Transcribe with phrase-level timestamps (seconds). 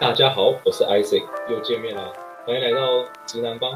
[0.00, 2.12] 大家好，我是 Isaac，又见面了，
[2.46, 3.72] 欢迎来到直男帮。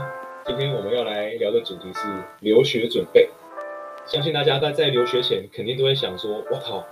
[0.46, 2.06] 今天我们要来聊的主题是
[2.38, 3.28] 留学准备。
[4.06, 6.86] 相信大家在在留学前肯定都会想说：“我靠，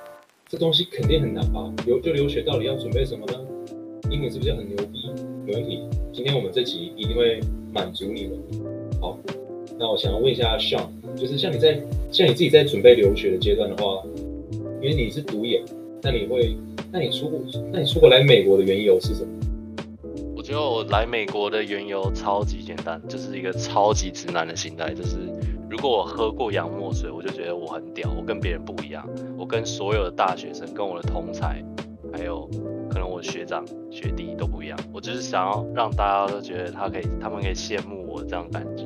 [0.49, 1.73] 这东西肯定很难吧？
[1.87, 3.39] 留就留学到底要准备什么呢？
[4.11, 5.13] 英文是不是很牛逼？”
[5.47, 7.39] 没问题，今天我们这集一定会
[7.73, 8.37] 满足你们。
[9.01, 9.17] 好，
[9.79, 14.03] 那我想要问一下 Sean，就是像你在像你自己在准备留学的阶段的话，
[14.83, 15.65] 因为你是独眼，
[16.03, 16.57] 那你会。
[16.93, 17.41] 那你出国，
[17.73, 19.31] 那你出国来美国的缘由是什么？
[20.37, 25.19] 我觉得我来美国的缘由超级简单，就是一个超级直男的心态，就是
[25.69, 29.09] 如果我喝过洋墨水，我就觉得我很屌，我跟别人不一样，
[29.39, 31.63] 我跟所有的大学生、跟我的同才，
[32.13, 32.49] 还有
[32.91, 38.85] 可能我的学长学弟都不一样，我就是想要让大家都觉得他可以，他们可以羡慕我这样感觉，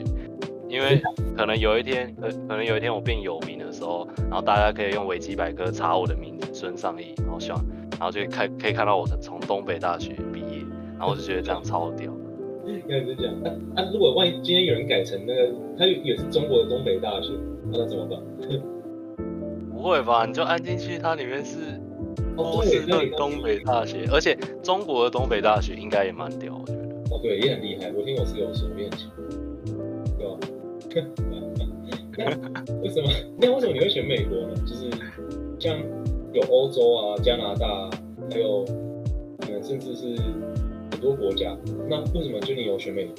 [0.68, 1.00] 因为
[1.36, 7.64] 可能有一天，可可能有一天我变有名的时候，然后大家可以用维基百科查我的名字孙尚义，然后希望。
[7.93, 10.65] 然后就看可以看到我从东北大学毕业，
[10.99, 12.13] 然后我就觉得这样超屌。
[12.87, 17.32] 那你就讲，那、啊、那、啊、如果万一今天有人改成那个，他也是中国的东北大学，
[17.71, 18.18] 那他怎么办？
[19.71, 20.24] 不会吧？
[20.26, 21.79] 你就按进去，它里面是
[22.35, 26.85] 波士顿东北大学，而且中国的东北大学应该也蛮屌，我觉得。
[27.10, 27.93] 哦，对，也很厉害。
[27.93, 29.10] 我听我室友说，也很强，
[30.19, 30.38] 对吧？
[32.82, 33.10] 为什么？
[33.38, 34.54] 那为什么你会选美国呢？
[34.65, 34.88] 就是
[35.59, 35.76] 像。
[36.35, 37.88] 有欧洲啊，加拿大，
[38.29, 38.65] 还有
[39.38, 40.16] 可能甚至是
[40.91, 41.57] 很多国家。
[41.88, 43.15] 那为什么就你有选美国？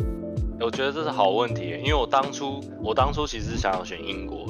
[0.59, 4.45] 我觉得这是好问题，因为我当初我当初其实是想要选英国，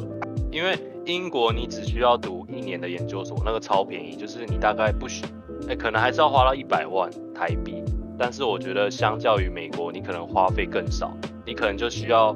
[0.52, 5.24] 因为英国你只需要读一年的研究所，那个超便宜，就是你大概不需，
[5.70, 7.84] 哎，可能还是要花到一百万台币。
[8.18, 12.34] 但是我觉得相较于美国，你可能花费更少，你可能就需要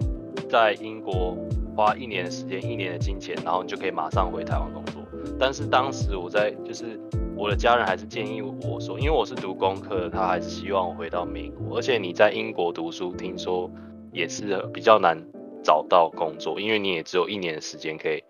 [0.48, 1.36] 在英国
[1.76, 4.99] 花一年的时间，一年的金钱，然后你就可以马上回台湾工作。
[5.40, 7.00] 但是当时我在，就是
[7.36, 11.78] 我的家人还是建议我说，因为我是读工科，他还是希望我回到美国。
[11.78, 13.72] 而且你在英国读书，听说
[14.12, 15.18] 也是比较难
[15.64, 18.22] 找到工作，因为你也只有一年的时间可以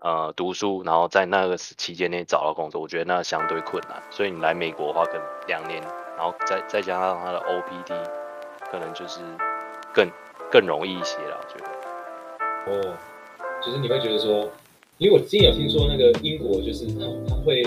[0.00, 4.02] 呃读书，然后在那个期间内找到工作，我觉得那相对困难。
[4.10, 5.80] 所以你来美国的话，可能两年，
[6.16, 7.94] 然后再再加上他的 OPT，
[8.72, 9.20] 可能就是
[9.94, 10.08] 更
[10.50, 11.38] 更容易一些了。
[11.40, 12.90] 我觉得。
[12.90, 12.96] 哦，
[13.62, 14.50] 其实你会觉得说。
[14.98, 17.62] 因为我之前有听说那个英国就是他他会，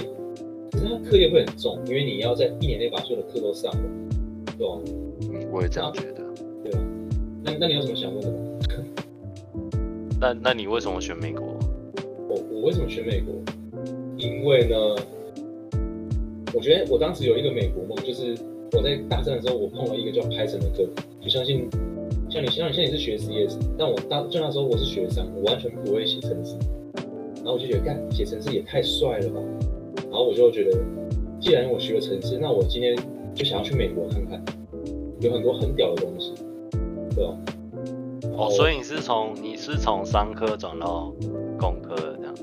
[0.72, 3.84] 可是他课业会很重，因为你要在一年内把所有的课都上完，
[4.58, 4.80] 对吧？
[5.22, 6.24] 嗯，我也这样觉得。
[6.64, 6.80] 对啊，
[7.44, 8.38] 那那你有什么想问的吗？
[10.20, 11.46] 那那你为什么选美国？
[12.28, 13.36] 我我为什么选美国？
[14.18, 14.76] 因为呢，
[16.56, 18.36] 我觉得我当时有一个美国梦，就是
[18.72, 20.84] 我在大三的时候，我碰了一个叫 Python 的课，
[21.22, 21.70] 就相信
[22.28, 26.56] 像你像你像你是学 CS，但我当就那时候我是学生，我完全不会写程式。
[27.40, 29.40] 然后我就觉得，干写程式也太帅了吧！
[30.04, 30.78] 然后我就觉得，
[31.40, 32.98] 既然我学了程式，那我今天
[33.34, 34.44] 就想要去美国看看，
[35.22, 36.34] 有很多很屌的东西，
[37.16, 37.38] 对吧？
[38.38, 41.14] 哦，所以你是从你是从商科转到
[41.58, 42.36] 工科的这样？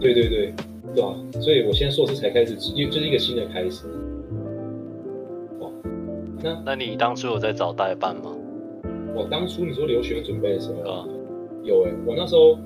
[0.00, 0.54] 对对对，
[0.94, 3.86] 对啊，所以我现在硕士才开始，因为这是一个新的开始。
[5.60, 5.70] 哇，
[6.42, 8.32] 那那你当初有在找代办吗？
[9.14, 11.08] 我当初你说留学准备的时候，啊，
[11.62, 12.58] 有哎，我那时候。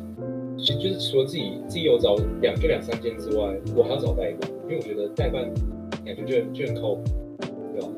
[0.56, 5.44] 就是除了自己自己有找两就两三间之外，我还要找代办，因为我觉得代办
[6.04, 7.02] 感觉就很就很靠谱，
[7.72, 7.88] 对吧？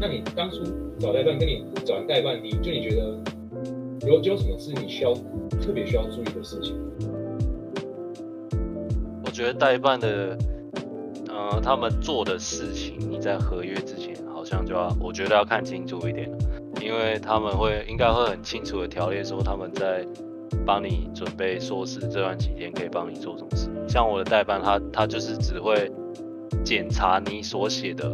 [0.00, 0.62] 那你当初
[0.98, 3.18] 找代办跟你找完代办，你就你觉得
[4.06, 5.12] 有有什么是你需要
[5.60, 6.76] 特别需要注意的事情？
[9.24, 10.38] 我觉得代办的，
[11.28, 16.30] 呃，他们做的事情，你在合约之前好像就要，我觉得要看清楚一点，
[16.80, 20.06] 因为他们会应该会很清楚的条列说他们在。
[20.66, 23.68] 帮你准备硕士这段期间可以帮你做什么事？
[23.88, 25.90] 像我的代办，他他就是只会
[26.64, 28.08] 检查你所写的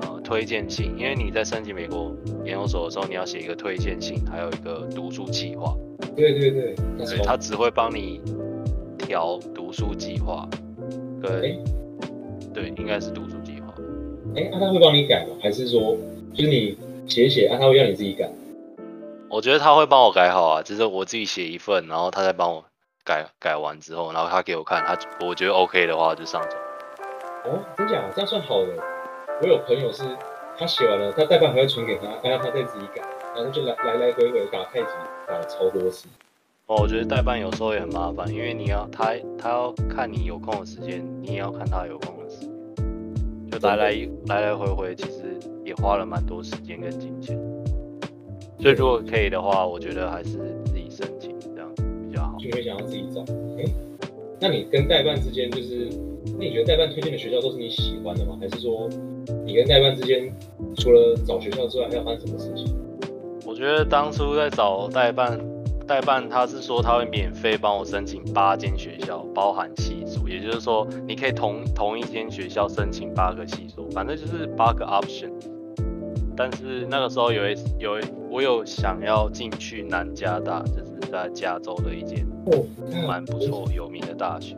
[0.00, 2.14] 呃推荐信，因为你在申请美国
[2.44, 5.76] 研究所的时候，你要写一个推荐信，还有一个读书计划。
[6.16, 8.20] 对对对，所以他只会帮你
[8.98, 10.48] 调读书计划。
[11.20, 11.58] 对、欸，
[12.52, 13.74] 对，应该是读书计划。
[14.36, 15.36] 哎、欸，那、啊、他会帮你改吗？
[15.40, 15.96] 还是说
[16.32, 16.76] 就是你
[17.06, 18.30] 写写，啊，他会让你自己改？
[19.34, 22.64] 我觉得他会帮我改好啊，就是我自己写一份，然后他再帮我
[23.04, 24.96] 改改完之后，然后他给我看，他
[25.26, 26.54] 我觉得 OK 的话就上传。
[27.44, 28.00] 哦，真假？
[28.14, 28.68] 这样算好的。
[29.42, 30.04] 我有朋友是，
[30.56, 33.02] 他写完了，他代办还会传给他，让他再自己改，
[33.34, 34.92] 然后就来来来回回打太极，
[35.26, 36.06] 打了超多次。
[36.66, 43.90] 哦，我觉得代办有时候也很麻烦，因为你要他他要看你有空的时间，你也要看他有空的时间，就来来
[44.28, 47.36] 来来回回，其实也花了蛮多时间跟金钱。
[48.64, 52.38] 所以如果可以的话，我觉得还是自己申请这样比较好。
[52.38, 53.20] 就会想要自己找。
[53.58, 53.74] 哎、欸，
[54.40, 55.86] 那你跟代办之间，就是
[56.38, 58.38] 那你觉得代办推荐的学校都是你喜欢的吗？
[58.40, 58.88] 还是说
[59.44, 60.32] 你跟代办之间
[60.78, 62.74] 除了找学校之外，还要发生什么事情？
[63.46, 65.38] 我觉得当初在找代办，
[65.86, 75.28] 代办他是说他会免费帮我申请八间学校，包含系所，也就是说你可以同同一间学校申请八个系所，反正就是八个 option。
[76.36, 82.26] 但是那个时候有一有一我有想要进去南加大，就是在加州的一间
[83.06, 84.56] 蛮不错有名的大学。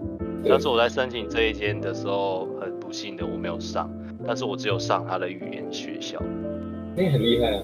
[0.48, 3.90] 但是我在申请这一间的时候，很不幸的我没有上，
[4.26, 6.22] 但是我只有上他的语言学校。
[6.96, 7.62] 那很厉害啊！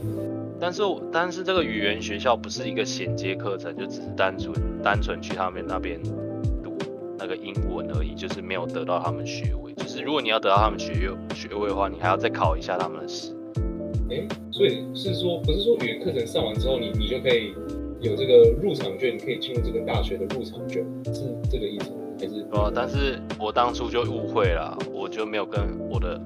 [0.61, 5.99] 但是但是这个语言学校不是一个衔接课程，就只是单纯单纯去他们那边
[6.63, 6.77] 读
[7.19, 9.73] 那个英文而已，就是没有得到他们学位。
[9.75, 10.93] 就是如果你要得到他们学
[11.35, 13.35] 学位的话，你还要再考一下他们的试。
[14.13, 17.55] 哎，所以是说，不是说语言课程上完之后你，你就可以
[18.03, 21.97] 有这个入场券，你可以进入这个大学的入场券，是这个意思吗？
[22.21, 22.47] 还是？
[22.53, 26.21] 哦，但是我当初就误会了，我就没有跟我的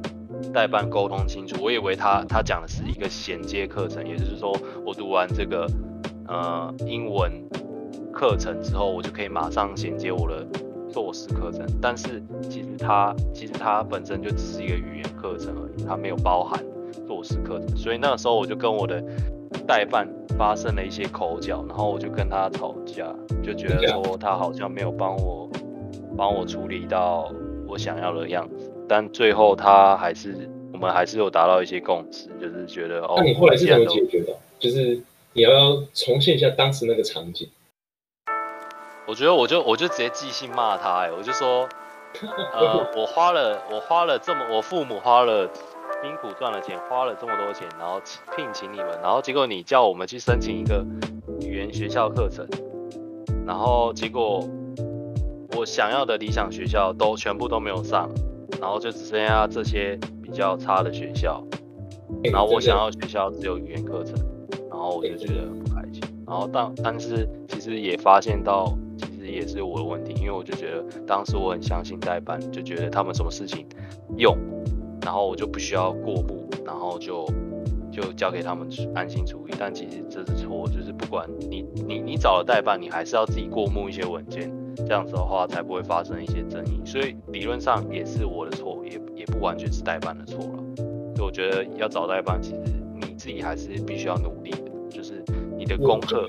[0.52, 4.52] 代办沟通清楚，我以为他他讲的是一个衔接课程，也就是说，
[4.84, 5.64] 我读完这个
[6.26, 7.30] 呃英文
[8.12, 10.44] 课程之后，我就可以马上衔接我的
[10.92, 16.60] 硕士课程，但是其实它其实它本身就只是一个语言课程而已，它没有包含。
[17.06, 19.02] 硕士课程，所以那个时候我就跟我的
[19.66, 20.08] 代办
[20.38, 23.12] 发生了一些口角，然后我就跟他吵架，
[23.42, 25.50] 就觉得说他好像没有帮我
[26.16, 27.30] 帮我处理到
[27.66, 33.14] 我想要的样子，但最后他还是我们还是有达到一些共识，就是觉得哦。
[33.18, 34.34] 那你后来是怎么解决的？
[34.58, 35.00] 就是
[35.32, 37.48] 你要不要重现一下当时那个场景？
[39.06, 41.68] 我觉得我就我就直接即兴骂他，哎，我就说，
[42.54, 45.48] 呃，我花了我花了这么，我父母花了。
[46.02, 48.00] 辛苦赚了钱，花了这么多钱，然后
[48.36, 50.84] 聘请你们，然后结果你叫我们去申请一个
[51.40, 52.46] 语言学校课程，
[53.46, 54.46] 然后结果
[55.56, 58.10] 我想要的理想学校都全部都没有上，
[58.60, 61.42] 然后就只剩下这些比较差的学校，
[62.24, 64.14] 然后我想要学校只有语言课程，
[64.70, 73.66] 然后我就觉得很不开心，然后但但是其实也发现到其实也是我的问题，因为我就觉得当时我很相信代班，就觉得他们什么事情
[74.18, 74.36] 用。
[75.06, 77.24] 然后我就不需要过目，然后就
[77.92, 79.54] 就交给他们安心处理。
[79.56, 86.80] 但其实这是错，就是不管你你你找了代办，你还是要自己过目一些文件，这样子的话才不会发生一些争议。
[86.84, 90.64] 所以理论上也是我的错，也也不完全是代办的错了。
[91.14, 92.60] 所以我觉得要找代办，其实
[93.00, 95.22] 你自己还是必须要努力的，就是
[95.56, 96.26] 你的功课。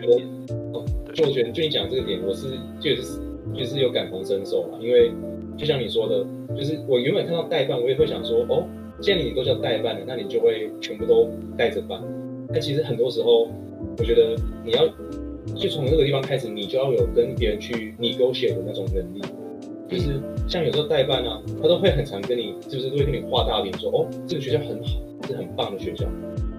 [0.73, 0.85] 哦，
[1.15, 3.19] 就我觉得就你讲这个点，我是就是
[3.55, 5.11] 就是有感同身受嘛，因为。
[5.57, 6.23] 就像你说的，
[6.55, 8.63] 就是我原本看到代办，我也会想说，哦，
[9.01, 11.27] 既然你都叫代办了，那你就会全部都
[11.57, 11.99] 带着办。
[12.49, 13.47] 但其实很多时候，
[13.97, 14.87] 我觉得你要
[15.55, 19.21] 就从这个地方开始，你就要有跟别人去 negotiate 的那种能力。
[19.89, 26.05] 就是像有时候代办啊，他都会很常跟你，是不是都会跟你画大饼说，哦，这个学校很好，是很棒的学校。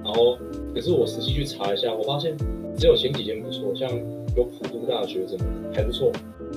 [0.05, 0.37] 然后，
[0.75, 2.35] 可是我实际去查一下，我发现
[2.77, 3.89] 只有前几间不错，像
[4.37, 6.11] 有普渡大学什么还不错，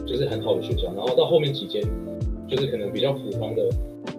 [0.06, 0.92] 就是很好的学校。
[0.96, 1.84] 然后到后面几间。
[2.52, 3.64] 就是可能比较普通的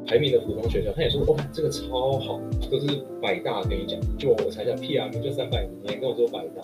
[0.06, 2.40] 排名的普通学校，他也说哇，这个超好，
[2.70, 2.86] 都是
[3.20, 3.62] 百大。
[3.64, 6.62] 跟你讲，就我猜一下，P R 名就三百名，你还跟我说百大，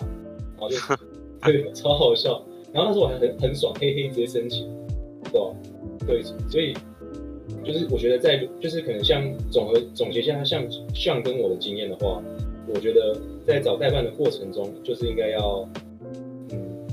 [0.57, 0.75] 然后就
[1.45, 2.43] 对，超好笑。
[2.73, 4.67] 然后那时候我还很很爽，嘿嘿，直接申请，
[5.31, 5.55] 对吧？
[6.07, 6.73] 对，所以
[7.63, 10.65] 就是我觉得在就是可能像总和总结一下，像
[10.95, 12.19] 像跟我的经验的话，
[12.67, 13.15] 我觉得
[13.45, 15.88] 在找代办的过程中，就是应该要嗯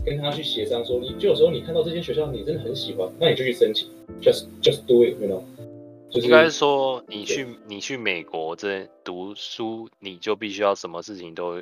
[0.06, 3.90] 跟他去协商说，你就有时候你看到这些学校你真的很喜欢，那你就去申请。
[4.22, 5.42] Just just do it，you know。
[6.12, 11.60] 应该说，你去你去美国这读书，你就必须要什么事情都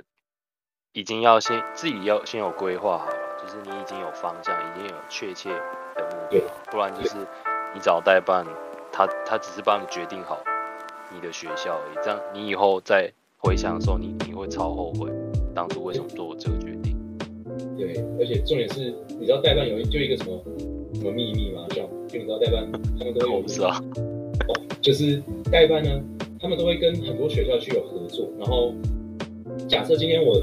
[0.92, 7.16] 已经要先自己要先有规划好了，就是你已经有方向，已经有确切的目标，不然就是
[7.74, 8.46] 你找代办，
[8.92, 10.38] 他他只是帮你决定好
[11.12, 15.10] 你的学校而已，这样你以后再回想的时候，你你会超后悔
[15.54, 16.73] 当初为什么做这个决定。
[17.76, 20.40] 对，而且重点是，你知道代办有就一个什么
[20.94, 21.66] 什么秘密吗？
[21.74, 21.86] 像。
[22.06, 23.82] 就你知道代办，他们都会有是啊，
[24.46, 26.00] 哦，就是代办呢，
[26.38, 28.28] 他们都会跟很多学校去有合作。
[28.38, 28.72] 然后
[29.66, 30.40] 假设今天我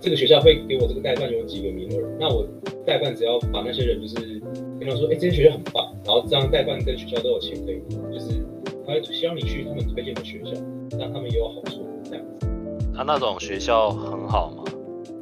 [0.00, 2.46] 这个学校会给我这个代办有几个名额，那我
[2.86, 4.40] 代办只要把那些人就是
[4.78, 7.80] 跟他说，哎、欸，这些学校很棒，然后这样代办跟学校都有钱可以，
[8.12, 8.40] 就是
[8.86, 10.52] 他会希望你去他们推荐的学校，
[10.96, 12.46] 让他们也有好处这样子。
[12.94, 14.62] 他那种学校很好吗？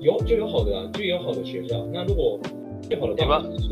[0.00, 1.86] 有就有好的啊，就有好的学校。
[1.92, 2.38] 那如果
[2.82, 3.68] 最好的办法是？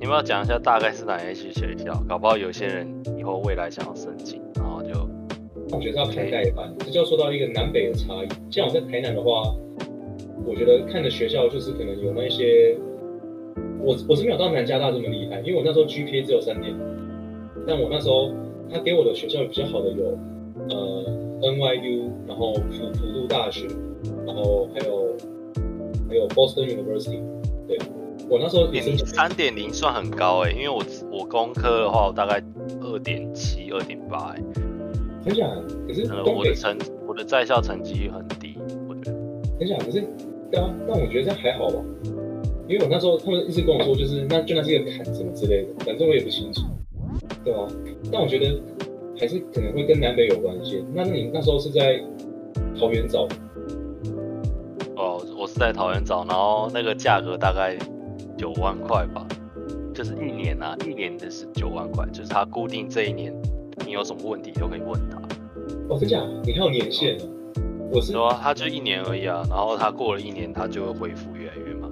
[0.00, 1.92] 你们要讲一下大概是哪一些学校？
[2.08, 2.86] 搞不好有些人
[3.18, 4.90] 以后未来想要申请，然后就
[5.74, 8.28] 我觉得要看代办，这就要说到一个南北的差异。
[8.50, 9.54] 像我在台南的话，
[10.44, 12.76] 我觉得看的学校就是可能有那些，
[13.80, 16.74] 我我是没有到南加大这么厉害，因为我那时候 GPA 只有三点，
[17.66, 18.30] 但我那时候
[18.70, 20.18] 他给我的学校比较好的有
[20.68, 21.04] 呃
[21.40, 22.60] NYU，然后普
[22.92, 23.66] 普渡大学，
[24.26, 25.03] 然后还有
[26.14, 27.20] 还有 Boston University，
[27.66, 27.76] 对。
[28.30, 32.42] 我那时候点三点零算很高哎，因为我我工科的话，我大概
[32.80, 34.42] 二点七、二点八哎，
[35.24, 35.50] 很想。
[35.86, 38.56] 可是我的成我的在校成绩很低，
[38.88, 39.18] 我觉得
[39.58, 39.78] 很想。
[39.78, 40.00] 可是
[40.50, 41.82] 对啊，但我觉得这样还好吧，
[42.66, 46.62] 因为我那时候他们一直跟我说，就是那就那是一个坎什么之类的，反正我也不清楚，
[47.44, 47.66] 对啊。
[48.10, 48.58] 但我觉得
[49.18, 50.82] 还是可能会跟南北有关系。
[50.94, 52.02] 那你那时候是在
[52.78, 53.28] 桃园找？
[54.96, 57.76] 哦，我是在桃园找，然后那个价格大概。
[58.36, 59.24] 九万块吧，
[59.94, 63.32] 就是一年啊，一年的是九万块，就是他固定这一年，
[63.86, 65.16] 你有什么问题都可以问他。
[65.88, 66.20] 哦，真假？
[66.42, 67.24] 你还有年限呢？
[67.92, 68.10] 我是。
[68.10, 71.88] 说他就一年而已啊，然后他过了一年，他就会恢复越来越慢。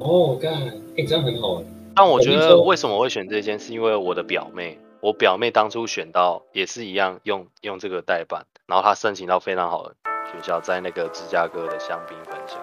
[0.00, 0.54] 哦，干，
[0.96, 1.64] 哎，这样很好哎。
[1.94, 9.94] 但我觉得为什么会选这间，是因为我的表妹，我表妹当初选到也是一样用用这个代办，然后她申请到非常好的
[10.34, 12.56] 学校，在那个芝加哥的香槟分校。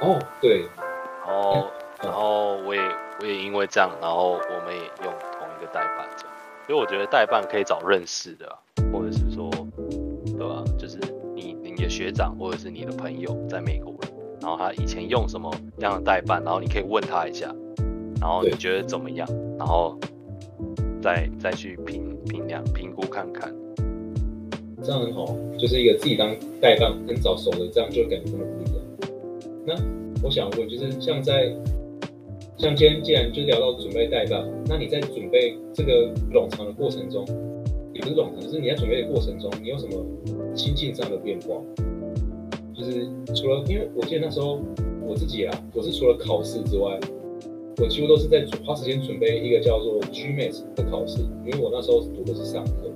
[0.00, 0.66] 哦，对，
[1.26, 1.70] 然后。
[2.02, 2.80] 然后我也
[3.20, 6.34] 我也因为这样，然后我们也用同一个代办这样，
[6.66, 8.46] 所以我觉得代办可以找认识的，
[8.92, 9.50] 或者是说，
[10.26, 10.62] 对吧？
[10.78, 10.98] 就是
[11.34, 13.94] 你你的学长或者是你的朋友在美国，
[14.42, 17.46] 然后他以前用什么样的代办，然后你可以问他一下，
[18.20, 19.26] 然后你觉得怎么样，
[19.58, 19.98] 然后
[21.00, 23.50] 再再去评评量评估看看，
[24.86, 28.84] 这样很好，就是一个自己当代办很早熟的，这样就感觉很不一样。
[29.66, 29.74] 那
[30.22, 31.52] 我想问，就是像在
[32.56, 37.26] 像今天既然就聊到准备代办，那你在准备这个冗长的过程中，
[37.92, 40.06] 也不是冗长，就是你在准备的过程中，你有什么
[40.54, 41.60] 心境上的变化？
[42.72, 44.60] 就是除了，因为我记得那时候
[45.04, 46.96] 我自己啊，我是除了考试之外，
[47.78, 52.86] 我几乎都是在花时间准备一个叫做 GMAT 的考试，因为我那时候读的是商科。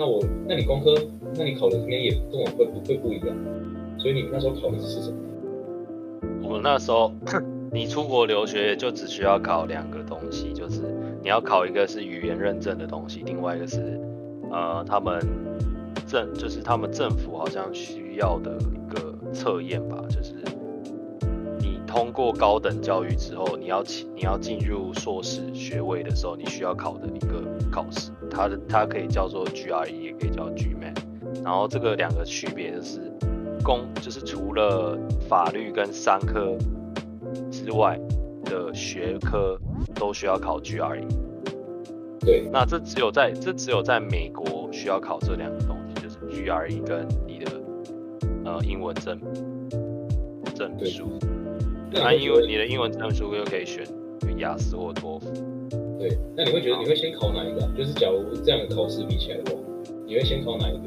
[0.00, 0.94] 那我，那你工科，
[1.36, 3.36] 那你考的应该也跟我会不会不一样？
[3.98, 5.16] 所以你那时候考的是什么？
[6.42, 7.12] 我那时候。
[7.72, 10.80] 你出国留学就只需要考两个东西，就是
[11.22, 14.00] 你要考一个是语言认证的东西，另外一个是
[14.50, 15.20] 呃他们
[16.04, 20.34] 政就是他们政府好像需要的一个测验吧，就是
[21.92, 23.82] 通过高等教育之后，你要
[24.14, 30.96] 你要进入硕士学位的时候，你需要考的一个考试，它的它可以叫做 GRE，也可以叫 GMAT，
[31.42, 33.00] 然后这个两个区别就是
[33.64, 34.96] 公就是除了
[35.28, 36.56] 法律跟商科。
[37.48, 37.96] 之外
[38.44, 39.56] 的学科
[39.94, 41.06] 都需要考 GRE。
[42.18, 47.52] 对，那这只有在这只有在美国需要考这两个东西，就是 GRE 跟你的
[48.44, 49.20] 呃英文证
[50.56, 51.18] 证书。
[51.92, 53.84] 那英文你的英文证书又可以选
[54.38, 55.32] 雅思或托福。
[55.98, 57.60] 对，那你会觉得你会先考哪一个？
[57.76, 59.60] 就是假如这样的考试比起来的话，
[60.06, 60.80] 你会先考哪一个？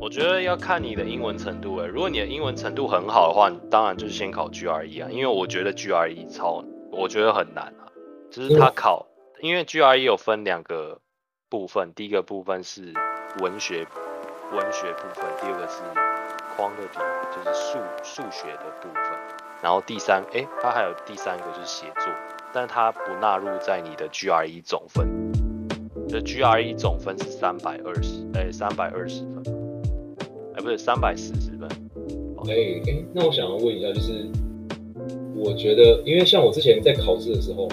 [0.00, 7.88] 我觉得要看你的英文程度诶，如果你的英文程度很好的话，你当然就是先考 GRE 啊，因为我觉得 GRE 超，我觉得很难啊，
[8.30, 9.06] 就是他考，
[9.40, 11.00] 因为 GRE 有分两个
[11.48, 12.92] 部分，第一个部分是
[13.40, 13.86] 文学
[14.52, 15.82] 文学部分，第二个是
[16.54, 17.00] quantity，
[17.34, 19.02] 就是数数学的部分，
[19.62, 22.04] 然后第三，诶，它还有第三个就是写作，
[22.52, 25.06] 但它不纳入在你的 GRE 总分，
[26.06, 29.42] 你的 GRE 总分是三百二十，诶，三百二十分。
[30.54, 31.68] 哎，不是三百四十分。
[32.46, 32.54] 哎
[32.86, 34.28] 哎，那我想要问一下，就是
[35.34, 37.66] 我觉得，因为像我之前在考试的时候，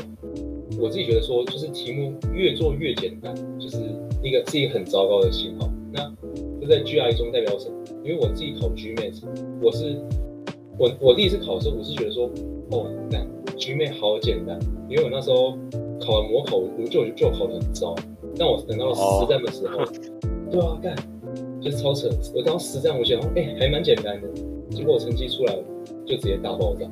[0.80, 3.78] 我自己觉得说，就是题目越做越简单，就是
[4.24, 5.70] 一个是一个很糟糕的信号。
[5.92, 6.12] 那
[6.62, 7.76] 这在 GRE 中代表什么？
[8.04, 9.22] 因为我自己考 GMAT，
[9.62, 10.02] 我是
[10.78, 12.30] 我我第一次考的时候，我是觉得说，
[12.72, 13.20] 哦，那
[13.58, 14.60] GMAT 好简单，
[14.90, 15.58] 因为我那时候
[16.00, 17.96] 考完模考，我就就考得很糟。
[18.38, 19.88] 但我等到实战的时候，哦、
[20.52, 20.96] 对啊，干。
[21.62, 22.10] 就是超扯！
[22.34, 24.28] 我当时实战，我想，哎、欸，还蛮简单的。
[24.72, 25.56] 结果我成绩出来
[26.08, 26.88] 就直接大爆炸。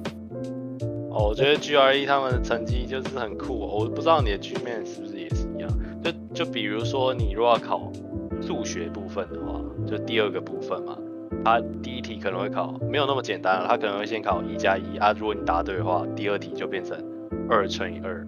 [1.09, 3.57] 哦，我觉得 GRE 他们的成绩就是很酷。
[3.57, 5.79] 我不知道你的 GMAT 是不是也是一样？
[6.03, 6.12] 就
[6.45, 7.91] 就比如说，你如果要考
[8.39, 10.95] 数学部分的话，就第二个部分嘛，
[11.43, 15.13] 它第一题可能会考没有那么简单了，它可能会先考一加一啊。
[15.17, 16.98] 如果你答对的话，第二题就变成
[17.50, 18.27] 二乘以二。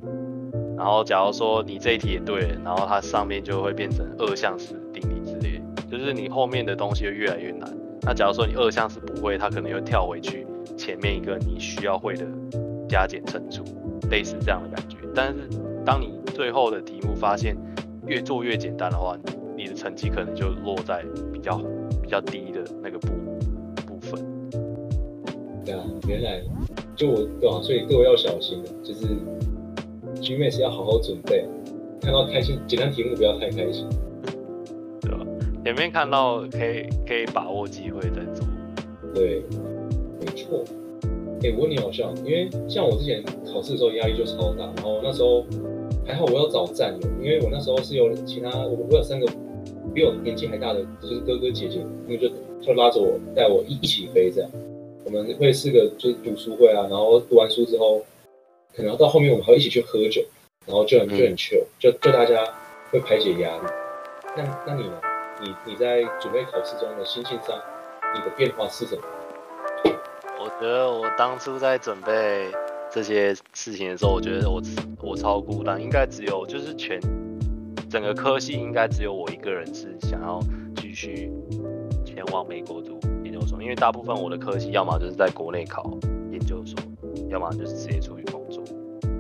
[0.78, 5.62] 然后假如说你这一题也对，然后它上面就会变成二项式定理之类。
[5.90, 7.70] 就是你后面的东西会越来越难。
[8.04, 12.26] 那假如说你二项式不会，它可能又跳回去前面一个你需要会的
[12.88, 13.64] 加减乘除，
[14.10, 14.98] 类似这样的感觉。
[15.14, 15.48] 但是
[15.86, 17.56] 当你最后的题目发现
[18.08, 19.16] 越做越简单的话，
[19.56, 21.62] 你的成绩可能就落在比较
[22.12, 23.08] 较低的那个部
[23.88, 24.20] 部分。
[25.64, 26.44] 对啊，原来
[26.96, 29.06] 就我对啊，所以各位要小心了，就是
[30.16, 31.48] GMAT 要好好准备，
[32.02, 33.88] 看到开心简单题目不要太开心，
[35.02, 35.26] 对吧？
[35.64, 38.46] 前面看到可以可以把握机会再做，
[39.14, 39.44] 对，
[40.20, 40.64] 没错。
[41.44, 45.44] 哎、欸，我问你好像，因为像我之前考试的时候压力就超大，然后那时候
[46.06, 49.26] 还好我要找战友，因为我那时候是有其他我我有三个
[49.94, 52.30] 比我年纪还大的，就是哥哥姐姐，他们就
[52.62, 54.50] 就拉着我带我一一起飞这样。
[55.04, 58.06] 我们会四个就是读书会啊，然后读完书之后，
[58.76, 60.22] 可能到后面我们还会一起去喝酒，
[60.66, 62.46] 然后就很就很 chill，就就大家
[62.92, 63.64] 会排解压力。
[64.38, 65.02] 那那你呢？
[65.42, 67.60] 你你在准备考试中的心情上，
[68.14, 69.02] 你的变化是什么？
[70.40, 72.52] 我觉得我当初在准备
[72.92, 74.62] 这些事情的时候，我觉得我
[75.02, 77.00] 我超孤单，应该只有就是全
[77.92, 80.40] 整个科系应该只有我一个人是想要
[80.78, 81.30] 继续
[82.06, 83.62] 前往美国读研究所。
[83.62, 85.92] 因为大部分我的科系，要么就是在国内考
[86.32, 86.80] 研究所，
[87.28, 88.64] 要么就是直接出去工作。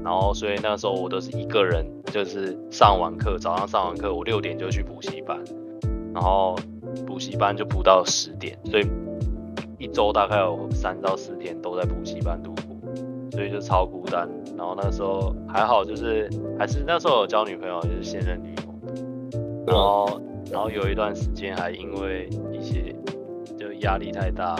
[0.01, 5.37] 然后，所以那时候我都是一个人，就是上完课，早上上完课，我六点就去补习班，
[6.13, 6.55] 然后
[7.05, 8.87] 补习班就补到十点，所以
[9.77, 12.77] 一周大概有三到四天都在补习班度过，
[13.31, 14.29] 所以就超孤单。
[14.57, 18.55] 然后那时候还好，就是还是那时候有交女朋友，就是现任女。
[19.67, 22.95] 然后，然后有一段时间还因为一些
[23.57, 23.71] 就。
[23.81, 24.55] 压力太大，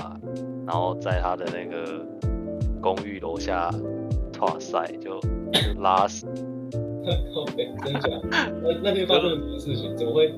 [0.66, 2.04] 然后在他的那个
[2.82, 3.70] 公寓楼下
[4.40, 5.20] 哇塞，就
[5.80, 6.26] 拉屎。
[7.36, 8.22] OK，真的假的？
[8.64, 9.96] 那那天发生了什么事情？
[9.96, 10.34] 怎么会？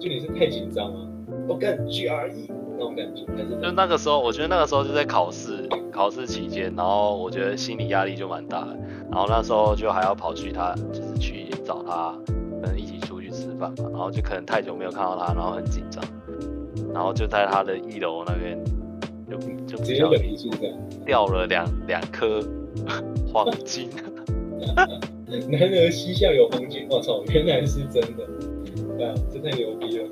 [0.00, 1.08] 就你是太紧张吗？
[1.46, 3.60] 我感觉而已，那种感觉还是？
[3.60, 8.76] 就那个时候，我觉得那个时候就在考试，考试期间，然后我觉得心理压力就蛮大的。
[9.08, 12.12] 然后那时候就还要跑去他，就是去找他，
[12.60, 12.95] 可能一起
[13.58, 13.88] 饭嘛。
[13.90, 16.02] 然后就可能太久没有看到他，然后很紧张。
[16.92, 18.58] 然后就在他的一楼那边，
[19.28, 19.36] 就
[19.66, 20.02] 就直接
[21.04, 22.40] 掉了两 两颗
[23.32, 23.90] 黄金。
[25.48, 28.24] 男儿膝下有黄金，我操，原来是真的，
[29.04, 30.08] 啊，这太牛逼了。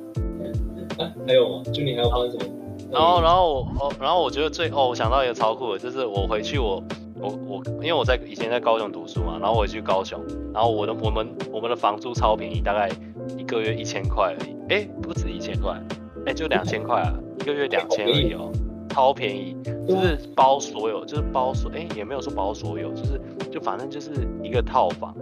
[0.98, 1.62] 啊，还有吗？
[1.72, 2.44] 就你还有发生什么？
[2.90, 6.82] 然后，然后我，哦，然后我觉得最哦，我想到一个超酷的，就是我回去我
[7.18, 10.20] 我我，因为我在以前在高雄读书嘛，然后我回去高雄，
[10.52, 12.88] 然后我的我们我们的房租超便宜，大概
[13.36, 15.78] 一个月一千块而已，哎，不止一千块。
[16.26, 18.50] 哎、欸，就两千块啊，一个月两千而已哦，
[18.88, 19.54] 超便宜，
[19.86, 24.10] 就是包所有，就是包所，哎、欸，也没有说包所有，就是就反正就是
[24.42, 25.14] 一个套房，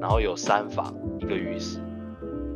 [0.00, 1.80] 然后有三房，一个浴室，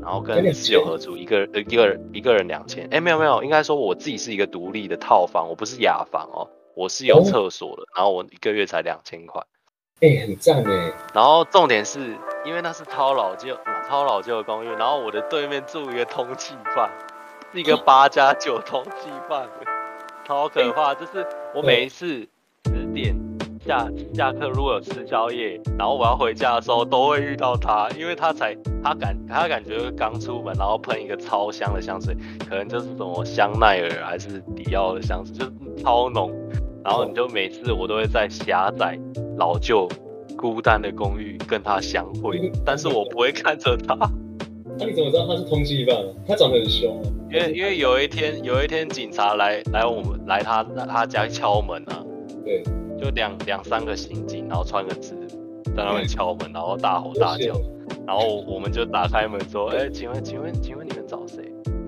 [0.00, 9.42] 然后跟室友合租，一个呃一个人一个人两千，哎，没有没有，应该说我自己是一个独立的套房，我不是雅房哦，我是有厕所的，然后我一个月才两千块，
[10.00, 13.56] 哎、欸，很赞哎，然后重点是因为那是超老旧
[13.88, 16.90] 超老旧的公寓，然后我的对面住一个通缉犯。
[17.52, 19.48] 是一个八加九通缉犯，
[20.26, 20.92] 超可怕。
[20.94, 22.26] 就是我每一次
[22.64, 23.14] 十点
[23.64, 32.16] 下下课，如果有吃宵夜，然后我要回家的时候，都会遇到他，因为他才他感他感觉刚出门，然后喷一个超香的香水，
[32.48, 35.52] 可能就是什么香奈儿还是迪奥的香水，就是
[35.82, 36.32] 超浓。
[36.84, 38.98] 然后你就每次我都会在狭窄
[39.38, 39.88] 老旧
[40.36, 43.94] 孤单的公寓跟他相会，但是我不会看着他。
[44.76, 45.96] 那、啊、你怎么知道他是通缉犯？
[46.26, 47.08] 他长得很凶啊。
[47.30, 52.04] 因为因为有一天有一天警察来来我们来他他家敲门啊，
[52.44, 52.62] 对，
[53.00, 57.54] 就两两三个刑警，然后穿个制服在那边敲门，然后大吼大叫，
[58.06, 61.04] 然后我们就打开门说，哎，请问请问请问你们？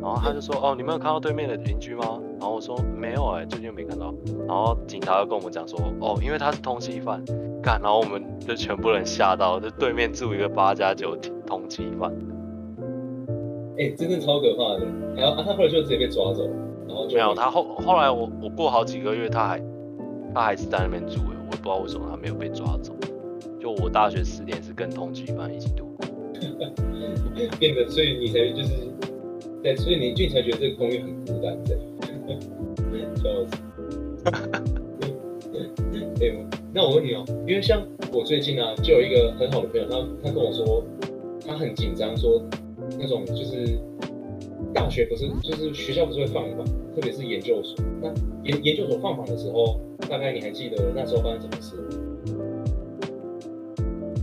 [0.07, 2.23] 然后他就说，哦，你们有看到对面的邻居吗？
[2.39, 4.15] 然后我说没有哎，最近没看到。
[4.47, 7.21] 然后警察又跟我们讲说，哦，因为他是通缉犯，
[7.61, 12.13] 干，然后我们就全部人吓到，就对面住一个八加九通缉犯。
[13.79, 14.87] 哎、欸，真的超可怕的。
[15.17, 16.49] 然后啊，他后来就直接被抓走，
[16.87, 19.61] 然后就没有他后后来我我过好几个月，他还
[20.33, 22.95] 他还是在那边住哎，我也不知道为什么他没有被抓走。
[23.59, 26.07] 就我大学四年是跟通缉犯一起度过，
[27.59, 28.87] 变得所以你才就是
[29.67, 31.83] 对，所以你俊才觉得这个公寓很孤单这样，
[33.19, 33.57] 笑死。
[36.21, 36.33] 哎，
[36.73, 40.85] 那我问你哦，因为像我最近啊，就有一个很好的朋友，他他跟我说，
[41.45, 42.41] 他很紧张说。
[42.97, 43.77] 那种就是
[44.73, 47.85] 大学不是，就是学校不是会放榜，特别是研究所。
[48.01, 48.09] 那
[48.45, 51.75] 研研究所放榜的时候，大概你还记得那时候发生什么事？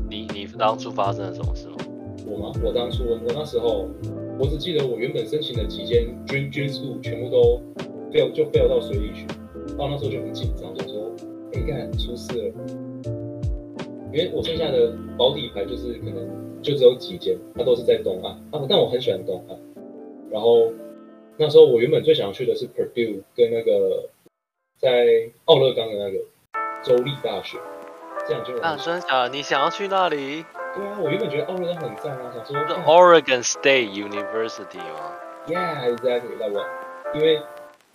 [0.10, 1.76] 你你当初发生了什么事吗？
[2.26, 2.54] 我吗？
[2.64, 3.90] 我当初我那时候，
[4.40, 7.62] 我只记得我原本申请的几间 dream dream school 全部都
[8.12, 9.26] fail 就 fail 到水里去。
[9.78, 11.12] 到那时候就很紧张，就说
[11.54, 12.54] 哎，干出事了，
[14.12, 16.44] 因为我剩下的保底牌就是可能。
[16.64, 19.60] 就只有几间，它都是在东岸啊，但我很喜欢东岸。
[20.32, 20.72] 然后
[21.36, 24.10] 那时候我原本最想要去的是 Purdue 跟那个
[24.80, 26.20] 在奥勒冈的那个
[26.82, 27.58] 州立大学，
[28.26, 29.36] 这样就啊，真的假的？
[29.36, 30.46] 你想要去那里？
[30.76, 35.14] 对啊，我原本觉得奥勒冈很赞啊，想说是 Oregon State University 吗
[35.48, 36.66] ？Yeah, exactly that one。
[37.14, 37.40] 因为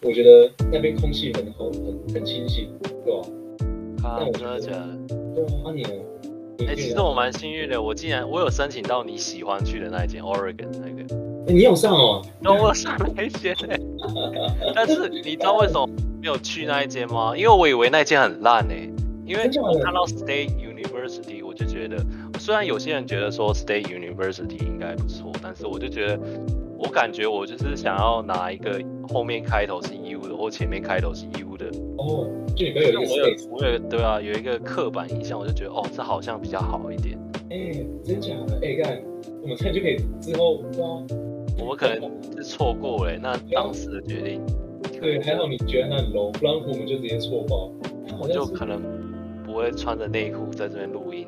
[0.01, 2.73] 我觉得那边空气很好，很很清新，
[3.05, 4.09] 对吧？
[4.09, 4.97] 啊，真的假的？
[5.35, 5.91] 对啊，那你呢？
[6.61, 11.15] 哎、欸，其实我蛮幸运的，我竟然我有申请到你喜欢去的那一间 Oregon 那个。
[11.49, 12.23] 欸、你有上哦？
[12.41, 13.79] 那我上那一间哎。
[14.75, 15.89] 但是你知道为什么
[16.21, 17.37] 没有去那一间吗？
[17.37, 18.89] 因为我以为那间很烂哎。
[19.25, 21.97] 因为我看到 State University，我就觉得，
[22.39, 26.21] 虽然有些人觉得说 State University 应该不错，但是我就觉得，
[26.79, 31.67] 我感觉我就是想要拿一个后面开头是 U 的，或前面开头是 U 的。
[31.99, 37.19] 哦，就你没有一个我有我有对啊，有一个刻板印象，我就觉得哦，这好像比较好一点。
[37.51, 38.57] 哎、欸，真假的？
[38.63, 39.03] 哎、欸，干，
[39.43, 41.05] 我们现在就可以之后对啊。
[41.59, 44.41] 我们可能是错过哎，那当时的决定。
[45.01, 47.73] 对，还好你觉得那很 low，不然我们就直接错爆。
[48.21, 48.81] 我就可能。
[49.59, 51.27] 不会穿着内裤在这边录音。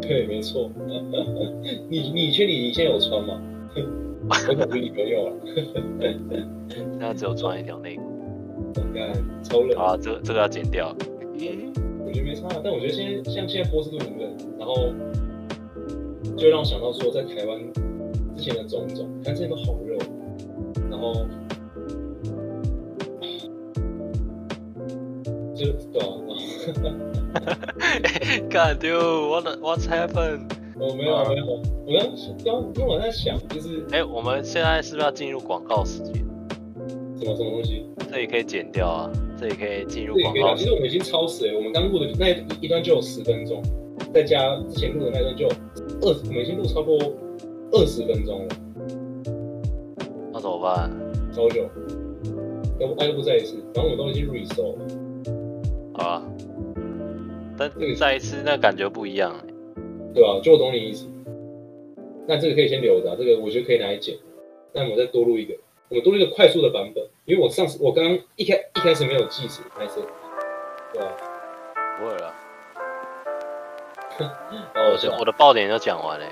[0.00, 0.70] 对，没错。
[1.90, 3.42] 你你确定你现在有穿吗？
[4.48, 5.32] 我感觉你没有啊。
[6.70, 8.02] 现在只有穿一条内裤。
[8.76, 9.76] 你看，超冷。
[9.76, 10.94] 啊，这个这个要剪掉。
[11.20, 11.72] 嗯，
[12.06, 14.92] 我觉得没差，但我觉得现在像现在波士顿很冷，然后
[16.36, 17.58] 就让我想到说，在台湾
[18.36, 19.98] 之前的种种，看这边都好热，
[20.88, 21.26] 然后
[25.56, 26.06] 就对啊。
[28.50, 30.50] God dude，what what's happened？
[30.78, 31.60] 哦，没有、uh, 没有，我
[31.92, 32.06] 刚
[32.44, 36.14] 刚因为我在想，就是哎、欸，我们现在是不是要进入广告时间？
[37.16, 37.86] 什么什么东西？
[38.10, 40.54] 这里可以剪掉啊，这里可以进入广告。
[40.56, 43.62] 其实我们已经超时了，我们刚录的那一段就有十分钟，
[44.12, 45.46] 再加之前录的那段就
[46.02, 46.98] 二十，我们已经录超过
[47.72, 48.56] 二十分钟了。
[50.32, 50.90] 那怎么办？
[51.32, 51.68] 超久，
[52.80, 53.62] 要不要不再一次？
[53.72, 54.84] 反正我们都已经 restore 了。
[55.94, 56.22] 好啊。
[57.56, 59.34] 但再一次，那感觉不一样，
[60.14, 60.40] 对吧、啊？
[60.42, 61.06] 就我懂你意思。
[62.26, 64.16] 那这个可以先留着、啊，这个我觉得可以拿来剪。
[64.72, 65.54] 那我们再多录一个，
[65.88, 70.00] 我们多录一个快速的版本，因为我上次我刚刚一开一开始没有计时，还是
[70.92, 71.12] 对吧、啊？
[71.98, 72.34] 不会了。
[74.74, 76.26] 哦，我我的爆点就讲完了。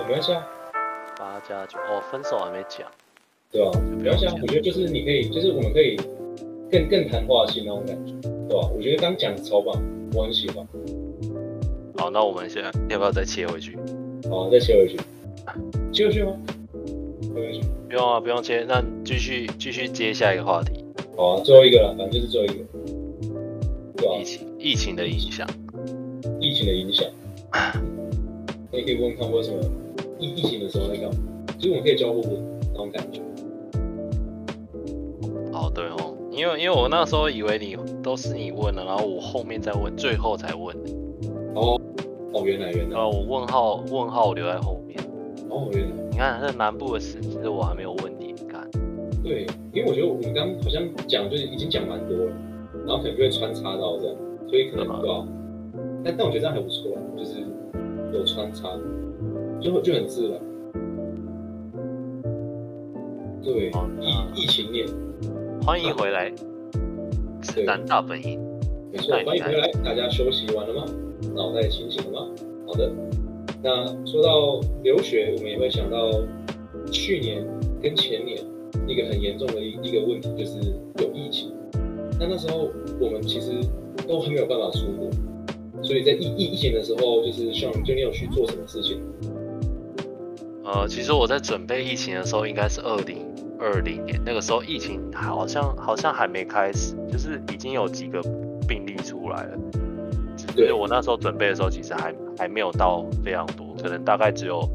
[0.00, 0.46] 没关系啊。
[1.18, 2.86] 八加九哦，分手还没讲。
[3.50, 4.34] 对啊，没关系啊。
[4.42, 5.96] 我觉得就是你可以，就是我们可以
[6.70, 8.12] 更更谈话性那种感觉，
[8.48, 8.68] 对吧、啊？
[8.74, 9.74] 我觉得刚讲的超棒。
[10.14, 10.66] 我很喜欢。
[11.96, 13.78] 好，那我们现在要不要再切回去？
[14.28, 14.96] 好，再切回去。
[15.92, 16.36] 切回去吗？
[17.20, 17.60] 切回去。
[17.88, 18.64] 不用啊，不用切。
[18.68, 20.84] 那继续继续接下一个话题。
[21.16, 22.64] 好啊，最后一个了，反正就是最后一个。
[23.96, 24.18] 对啊。
[24.18, 25.48] 疫情，疫情的影响。
[26.40, 27.06] 疫情的影响。
[28.70, 29.58] 那你可以问问看，为什么
[30.18, 31.16] 疫疫情的时候在干嘛？
[31.58, 33.20] 其实我们可以交互问那种感觉。
[35.52, 36.11] 哦，对哦。
[36.32, 40.94] 因为因为我那时候以为你都是你问了，然后我后面再问，最后才问你。
[41.54, 41.78] 哦
[42.32, 42.98] 哦，原来原来。
[42.98, 44.98] 啊，我问号问号留在后面。
[45.50, 46.02] 哦，原来。
[46.10, 48.66] 你看这南部的事，其实我还没有问你，你看。
[49.22, 52.32] 对，因为我觉得我们刚刚好像讲就是已经讲蛮多了，
[52.86, 54.16] 然后可能就会穿插到这样，
[54.48, 55.26] 所以可能不知道。
[56.02, 57.40] 但但我觉得这样还不错，就是
[58.14, 58.70] 有穿插，
[59.60, 60.40] 就就很自然。
[63.42, 64.86] 对，疫疫情年。
[65.64, 66.32] 欢迎回来，
[67.40, 68.40] 是南大本营。
[68.92, 70.84] 没错，欢迎回来，大家休息完了吗？
[71.36, 72.28] 脑袋清醒了吗？
[72.66, 72.92] 好的。
[73.62, 76.10] 那说到留学，我们也会想到
[76.90, 77.46] 去年
[77.80, 78.36] 跟前年
[78.88, 80.58] 一个很严重的一一个问题，就是
[80.98, 81.52] 有疫情。
[82.18, 82.68] 那那时候
[83.00, 83.52] 我们其实
[84.08, 85.08] 都还没有办法出国，
[85.80, 89.00] 所以在疫疫疫情的时候，就是像就你有去做什么事情？
[90.64, 93.31] 呃，其实我在准备疫情的时候，应该是二零。
[93.62, 98.20] 二零年那个时候，疫情好像好像还没开始，就是已经有几个
[98.66, 99.58] 病例出来了。
[100.36, 104.68] 所以我那时候准备的时候，其实还还没有到非常多，可能大概只有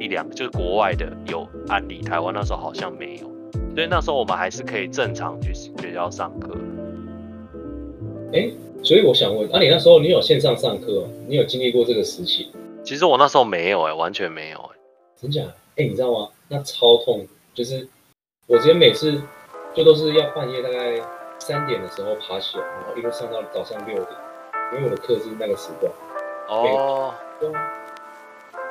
[0.00, 3.30] 一两个，就是国外的有案例，台湾那时候好像没有。
[3.76, 6.50] 所以那时候我们还是可以正常去学校上课。
[8.32, 11.06] 哎、欸，所以我想问，那、啊、你那时候你有线上上课？
[11.28, 12.48] 你有经历过这个时期？
[12.82, 15.42] 其实我那时候没有哎、欸，完全没有哎、欸，真假？
[15.76, 16.28] 哎、欸，你知道吗？
[16.48, 17.24] 那超痛，
[17.54, 17.88] 就是。
[18.52, 19.18] 我之前每次
[19.74, 21.00] 就都是要半夜大概
[21.38, 24.08] 三点的时候爬起来，然后一路上到早上六点，
[24.74, 25.90] 因为我的课是那个时段。
[26.50, 27.14] 哦。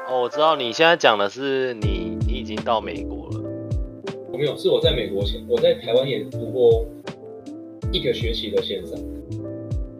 [0.07, 3.41] 哦，我知道你现在讲的是你，你已经到美国了。
[4.31, 6.85] 我没有，是我在美国前，我在台湾也读过
[7.91, 8.95] 一个学期的线上。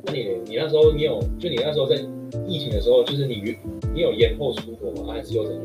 [0.04, 1.96] 那你你那时候你有，就你那时候在
[2.46, 3.58] 疫情的时候，就是你
[3.96, 5.12] 你有延后出国吗？
[5.12, 5.64] 还是又怎样？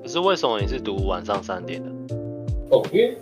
[0.00, 1.90] 可是为什么你是读晚上三点的？
[2.70, 3.18] 哦，因为。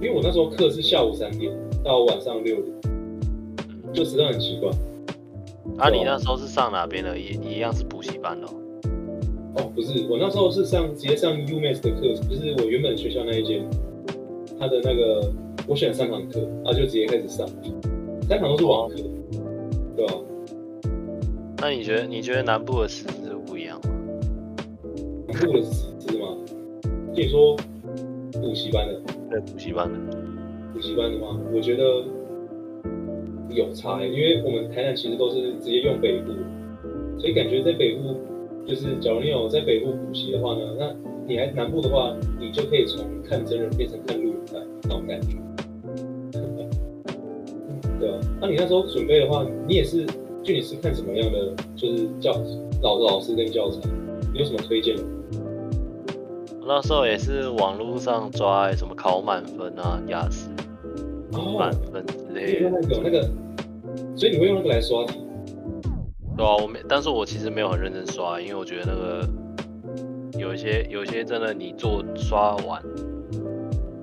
[0.00, 1.52] 因为我那时候课是下午三点
[1.84, 2.74] 到晚上六点，
[3.92, 4.70] 就实在很奇怪。
[5.78, 7.18] 啊，你那时候是上哪边的？
[7.18, 8.48] 也一样是补习班哦。
[9.56, 13.64] 哦，不是，我那时候是上直接上 UMass 的课，就是我原本学校那一间，
[14.58, 15.30] 他的那个
[15.66, 17.46] 我选三堂课，啊，就直接开始上，
[18.28, 19.06] 三堂都是网课，哦、
[19.96, 20.14] 对吧？
[21.58, 23.90] 那你觉得你觉得南部的师资不一样吗？
[25.28, 26.36] 南部的师资吗？
[27.14, 27.56] 听你说
[28.40, 29.98] 补习班的，对，补习班的，
[30.72, 31.38] 补习班的吗？
[31.54, 32.04] 我觉得
[33.50, 36.32] 有差、欸，因为我们台南其实都是直接用北部，
[37.18, 38.16] 所以感觉在北部。
[38.64, 40.94] 就是，假如你有在北部补习的话呢，那
[41.26, 45.36] 你还南部的话，你就可以从看真人变成看录影带那种感觉。
[47.98, 50.06] 对啊，那你那时候准备的话，你也是，
[50.44, 52.40] 就你是看什么样的，就是教
[52.82, 53.80] 老老师跟教材，
[54.32, 55.02] 你有什么推荐的？
[56.62, 60.48] 我那时候也是网络上抓什么考满分啊，雅思
[61.58, 62.70] 满分之类的。
[62.70, 63.28] 那个那个，
[64.14, 65.18] 所以你会用那个来刷题？
[66.36, 69.28] 对啊，我没，但是我其实没有很认真刷，因为我觉得那个
[70.38, 72.80] 有一些有一些真的，你做刷完，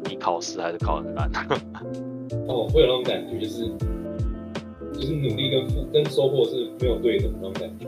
[0.10, 1.32] 你考试还是考很烂。
[2.50, 3.70] 哦，会有那种感觉，就是
[4.92, 7.88] 就是努力跟付跟收获是没有对等的那种感觉。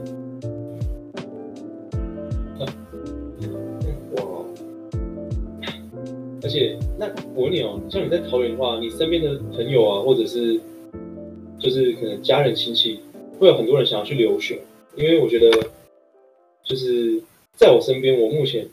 [6.51, 10.59] 且，那我问你哦，像你在桃园的话，你身边的朋友啊，或者是
[11.57, 12.99] 就是可能家人亲戚。
[13.39, 14.61] 会有很多人想要去留学，
[14.93, 15.49] 因为我觉得，
[16.63, 17.19] 就是
[17.55, 18.69] 在我身边，我目前，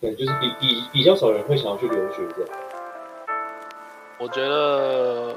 [0.00, 2.48] 可能，就是比比比较少人会想要去留学的。
[4.18, 5.34] 我觉得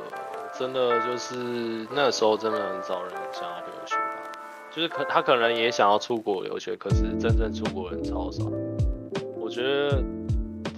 [0.57, 1.35] 真的就是
[1.93, 3.97] 那时候真的很少人想要留学，
[4.73, 8.49] 就是可他可能也想要出国留学，可是真正出国人超少。
[9.37, 10.01] 我觉得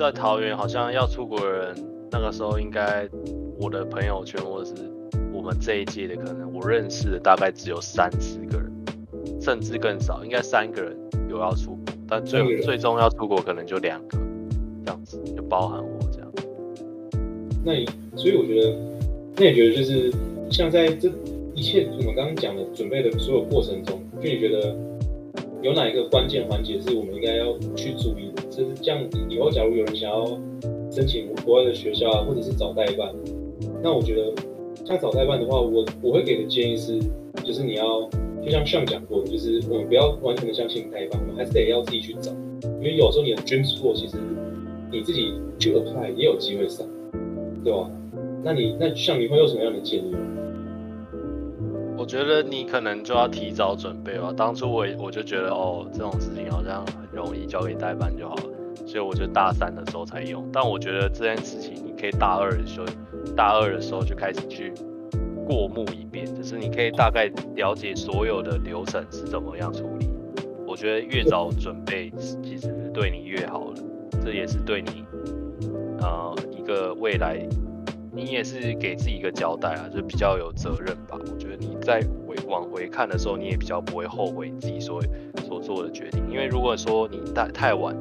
[0.01, 1.75] 在桃园好像要出国的人，
[2.11, 3.07] 那个时候应该
[3.57, 4.73] 我的朋友圈或者是。
[5.33, 8.71] 我们这一届的可能我认识的大概只有三十个人，
[9.41, 10.95] 甚至更少，应该三个人
[11.27, 14.19] 有要出国，但最最终要出国可能就两个，
[14.85, 16.31] 这样子就包含我这样。
[17.65, 18.77] 那你所以我觉得，
[19.37, 20.13] 那你觉得就是
[20.51, 21.09] 像在这
[21.55, 24.75] 一切我们刚刚讲的准备的所有过程中，就你觉得
[25.61, 28.41] 有哪一个关键环节是我们应该要去注意的？
[28.49, 30.25] 就是这样以后假如有人想要
[30.91, 33.13] 申请国外的学校啊，或者是找代办，
[33.81, 34.33] 那我觉得。
[34.83, 36.99] 像找代办的话，我我会给的建议是，
[37.45, 38.09] 就是你要
[38.43, 42.31] 就像上讲过的，就是我们不要完全的相信代办，我们还是得要自己去找，
[42.63, 44.17] 因为有时候你的 dream school 其实
[44.91, 46.85] 你自己去 apply 也有机会上，
[47.63, 47.89] 对吧？
[48.43, 50.19] 那你那像你会有什么样的建议吗？
[52.01, 54.33] 我觉得你可能就要提早准备吧。
[54.35, 58.43] 当初我我就觉得哦，这种事情好像很容易交给代办就好了，
[58.87, 60.49] 所以我就大三的时候才用。
[60.51, 62.87] 但我觉得这件事情你可以大二的时候。
[63.37, 64.73] 大二的时候就开始去
[65.45, 70.09] 过目一遍，就是你可以大概了解所有的流程是怎么样处理。
[70.67, 72.11] 我觉得越早准备，
[72.41, 73.83] 其实对你越好的，
[74.25, 75.05] 这也是对你
[75.99, 77.37] 呃一个未来，
[78.11, 81.17] 你也是给自己一个交代啊，就比较有责任吧。
[81.19, 85.01] 我觉得你在回往回看的时候，你也比较不会后悔自己所
[85.47, 87.97] 所做的决定，因为如果说你太太晚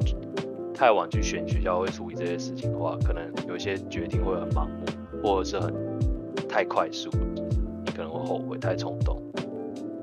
[0.73, 4.85] 太晚去选学校会处理这些事情的话，可能有些决定会很盲目。
[5.23, 5.71] 或者是很
[6.49, 7.07] 太快速，
[7.85, 9.21] 你可能会后悔太冲动。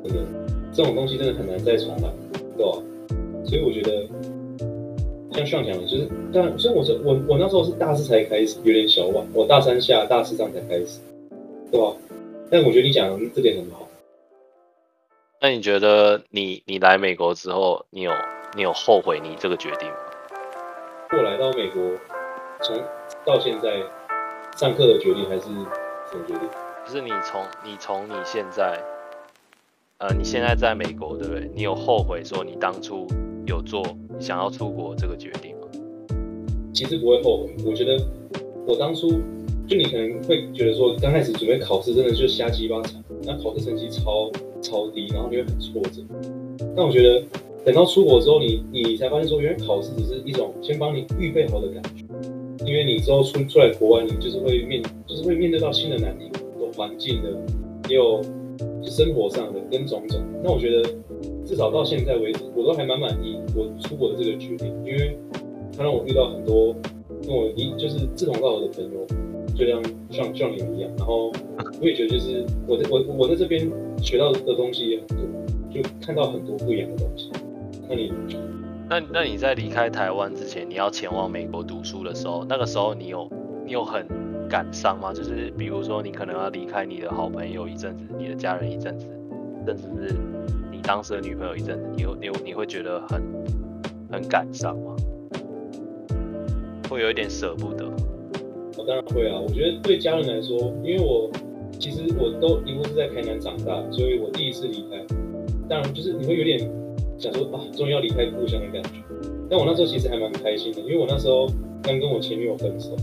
[0.04, 0.22] 真的，
[0.72, 2.08] 这种东西真的很难再重来，
[2.56, 2.78] 对吧？
[3.44, 4.08] 所以我觉得，
[5.38, 11.00] 像上讲的，就是，但虽然我是我我那时候是大四才开始，有点小晚，我大三下大四上才开始，
[11.70, 11.94] 对吧？
[12.50, 13.88] 但我觉得你讲的这点很好。
[15.40, 18.12] 那你觉得你你来美国之后，你有
[18.56, 19.96] 你有后悔你这个决定吗？
[21.12, 21.82] 我来到美国，
[22.62, 22.76] 从
[23.24, 23.82] 到现在。
[24.56, 26.40] 上课的决定还是什么决定？
[26.84, 28.82] 就是你从你从你现在，
[29.98, 31.48] 呃，你现在在美国，对不对？
[31.54, 33.06] 你有后悔说你当初
[33.48, 33.82] 有做
[34.20, 35.66] 想要出国这个决定吗？
[36.72, 37.54] 其实不会后悔。
[37.66, 37.98] 我觉得
[38.66, 39.10] 我当初
[39.66, 44.30] 就你可能会觉得说，刚开始准备考试真的就瞎鸡巴惨，那考试成绩超
[44.62, 46.02] 超低，然后你会很挫折。
[46.76, 47.24] 但我觉得
[47.64, 52.04] 等到出国之后，你你才发现说，原来考试只是一种先帮你预备好的感觉。
[52.66, 56.30] 因为你之后出出来国外，你就是会面，就是会面对到新的难题，
[56.60, 57.30] 有环境的，
[57.88, 58.20] 也有
[58.82, 60.20] 生活上的跟种种。
[60.42, 60.88] 那我觉得
[61.44, 65.18] 至少到现在为止，我都还蛮满意我出国的这个决定，因为
[65.76, 66.74] 它让我遇到很多
[67.26, 69.06] 跟我一就是志同道合的朋友，
[69.54, 70.90] 就像像像你们一样。
[70.96, 71.32] 然后
[71.80, 73.70] 我也觉得就是我在我我在这边
[74.02, 75.18] 学到的东西也很多，
[75.70, 77.30] 就看到很多不一样的东西。
[77.88, 78.12] 那你？
[78.90, 83.28] 那那你在离开台湾之前，你要前往美国读书的时候，那个时候你有
[83.66, 84.06] 你有很
[84.48, 85.12] 感伤吗？
[85.12, 89.06] 就是比如说你可能要离开你的好朋友一阵子，你的家人一阵子，
[89.66, 90.14] 甚至是
[90.72, 93.22] 你当时的女朋友一阵子，你有你你会觉得很
[94.10, 94.96] 很感伤吗？
[96.88, 97.84] 会有一点舍不得。
[98.78, 101.30] 我当然会啊，我觉得对家人来说，因为我
[101.78, 105.04] 其实我都一路是在台南长大，所以我第一次离开，
[105.68, 106.58] 当然就是你会有点
[107.18, 109.02] 想说啊，终于要离开故乡的感觉。
[109.50, 111.46] 但我那时候其实还蛮开心的，因为我那时候
[111.82, 112.96] 刚跟我前女友分手，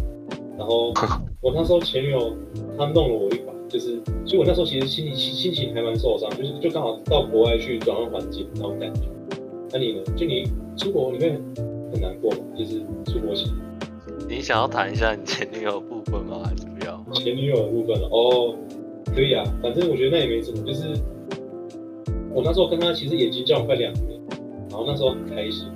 [0.57, 0.93] 然后
[1.41, 2.35] 我那时候前女友
[2.77, 9.01] 她弄了我一把，就是所以我那时候其实心里心情还蛮受伤，就是就刚好到国外去转换环境那种感觉。
[9.71, 10.01] 那你呢？
[10.15, 11.31] 就你出国你会
[11.91, 12.37] 很难过吗？
[12.57, 13.49] 就是出国前。
[14.27, 16.41] 你想要谈一下你前女友的部分吗？
[16.45, 17.03] 还是不要？
[17.13, 18.55] 前女友的部分哦，
[19.13, 20.63] 可以啊，反正我觉得那也没什么。
[20.63, 20.87] 就是
[22.33, 24.19] 我那时候跟她其实已经交往快两年，
[24.69, 25.67] 然后那时候很开心，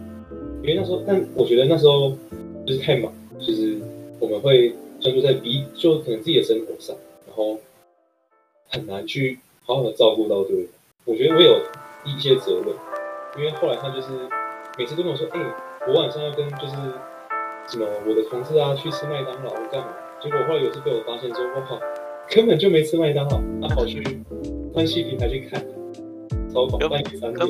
[0.63, 2.12] 因为那时候，但我觉得那时候
[2.65, 3.79] 就是太忙，就是
[4.20, 6.96] 我们会专注在彼，就可能自己的生活上，
[7.28, 7.58] 然后
[8.68, 10.74] 很难去好好的照顾到对方。
[11.06, 11.62] 我觉得我有
[12.06, 12.68] 一些责任，
[13.38, 14.08] 因为后来他就是
[14.78, 15.54] 每次都跟我说，哎、欸，
[15.88, 16.76] 我晚上要跟就是。
[17.72, 17.86] 什么？
[18.08, 19.94] 我的同事啊，去吃麦当劳干嘛？
[20.20, 21.80] 结果后来有次被我发现说，我靠，
[22.28, 24.02] 根本就没吃麦当劳，他跑去
[24.74, 25.64] 关系平台去看，
[26.52, 27.48] 超狂，半夜三点，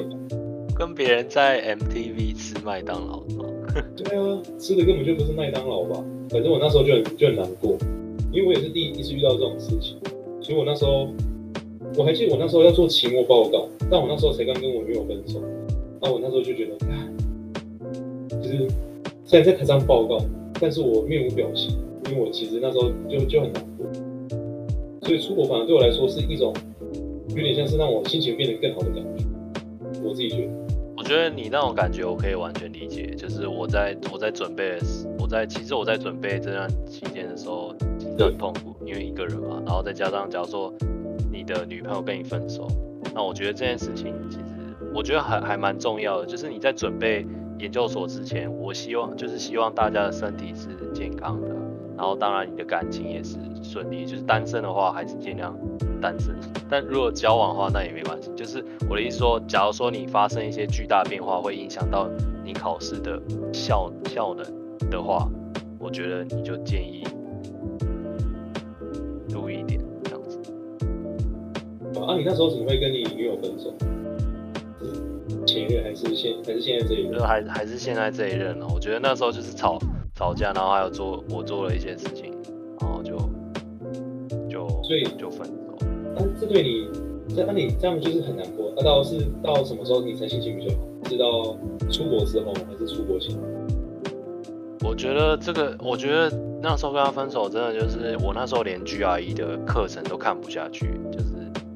[0.75, 3.23] 跟别人在 MTV 吃麦当劳。
[3.95, 6.03] 对啊，吃的根本就不是麦当劳吧？
[6.29, 7.77] 反正我那时候就很就很难过，
[8.31, 9.97] 因为我也是第一次遇到这种事情，
[10.41, 11.09] 所以我那时候
[11.97, 15.41] 我还记得我那时候要做期末报告，但我那时候才刚跟我女友分手，
[16.01, 16.77] 那我那时候就觉得，
[18.41, 18.67] 就是。
[19.25, 20.17] 虽然在台上报告，
[20.59, 21.77] 但是我面无表情，
[22.09, 23.85] 因为我其实那时候就就很难过，
[25.03, 26.51] 所以出国反而对我来说是一种
[27.35, 29.23] 有点像是让我心情变得更好的感觉。
[30.03, 30.51] 我自己觉得，
[31.09, 33.07] 我觉得你那种感觉我可以完全理解。
[33.17, 34.77] 就是我在我在准备，
[35.17, 40.71] 我在其实我在准备这段期间的时候，其实很痛苦，因为一个人嘛，然后再加上假如说
[41.31, 42.67] 你的女朋友跟你分手，
[43.15, 44.43] 那我觉得这件事情其实
[44.93, 47.25] 我觉得还还蛮重要的，就是你在准备。
[47.57, 51.47] 研究所之前，我希望就是希望大家的身体是健康的，
[51.97, 53.35] 然后当然你的感情也是
[53.69, 54.05] 顺利。
[54.05, 55.55] 就是单身的话，还是尽量
[56.01, 56.33] 单身；
[56.69, 58.31] 但如果交往的话，那也没关系。
[58.35, 62.09] 就是我的意思说，假如说你发生一些巨大变化，会影响到
[62.43, 63.21] 你考试的
[63.53, 65.29] 效效能的话，
[65.77, 67.03] 我觉得你就建议
[69.27, 70.39] 注意一点这样子。
[72.01, 73.73] 啊，你那时候怎么会跟你女友分手？
[75.45, 77.19] 前任还是现还是现在这一任？
[77.21, 78.67] 还还是现在这一任呢？
[78.73, 79.79] 我觉得那时候就是吵
[80.15, 82.28] 吵架，然后还有做我做了一些事情，
[84.89, 85.85] 所以就分手。
[86.15, 86.89] 那这对你，
[87.37, 88.73] 那那你这样就是很难过。
[88.75, 90.79] 那到是到什么时候你才心情比较好？
[91.07, 91.55] 是到
[91.91, 93.37] 出国之后还是出国前？
[94.83, 101.25] 我觉得这个，我觉得那时候跟他分手，真的就是我那时候连 GRE 的课程都看不下去，就是。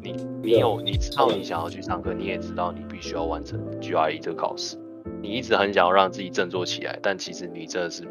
[0.02, 4.76] 你有，你知道你想要去上课，你也知道你必须要完成 GRE 这个考试，
[5.22, 8.04] 你一直很想要让自己振作起来，但其实你真的是，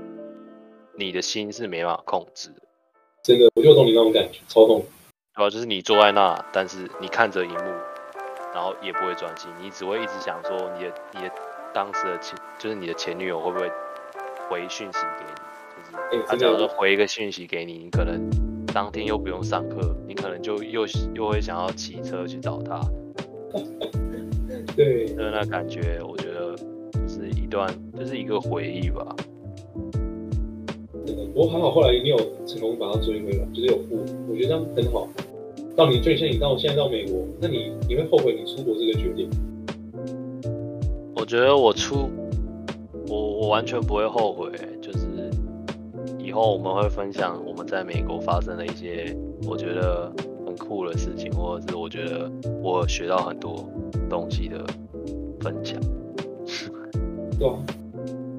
[0.96, 2.62] 你的心是没办法控制的。
[3.22, 4.84] 真的，我就懂你那种感觉，超痛。
[5.34, 7.60] 对啊，就是你坐在那，但是你看着荧幕，
[8.54, 11.30] 然后也不会专心，你只会一直想说你的你的
[11.72, 13.70] 当时的前，就是你的前女友会不会
[14.48, 15.32] 回讯息给你？
[16.12, 18.30] 就是他假如说回一个讯息给你，你可能。
[18.74, 22.80] 当天又不用上课，你可能就又又会想要骑车去找他。
[24.74, 26.56] 对，就是那感觉，我觉得
[27.06, 29.14] 是一段，就是一个回忆吧。
[31.06, 35.08] 真的，不过还好，后来你有成功把它追回来，就是有复，我觉得这样很好。
[35.76, 39.28] 到你最像你到现在到美国，那你你会后悔你出国这个决定？
[41.16, 42.08] 我觉得我出，
[43.08, 44.98] 我我完全不会后悔，就是。
[46.18, 49.14] 以后我们会分享我们在美国发生的一些
[49.46, 50.10] 我觉得
[50.46, 52.30] 很酷的事情，或者是我觉得
[52.62, 53.68] 我学到很多
[54.08, 54.64] 东西的
[55.40, 55.78] 分享。
[57.38, 57.54] 对啊，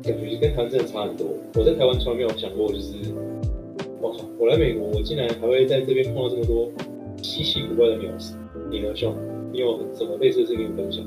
[0.04, 1.28] 感觉跟台湾真的差很多。
[1.56, 2.98] 我在台湾从来没有想过，就是
[4.02, 6.70] 我靠，我来美国，我竟然还会在这边碰到这么多
[7.22, 8.36] 稀奇古怪的鸟事。
[8.70, 9.16] 你呢，兄？
[9.52, 11.04] 你有什么类似的事情分享？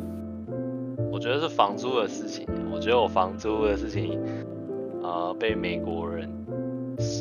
[1.12, 2.46] 我觉得是房租的事情。
[2.72, 4.18] 我觉得我房租的事情，
[5.02, 6.28] 呃，被美国人。